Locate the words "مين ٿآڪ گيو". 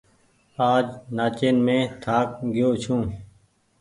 1.65-2.69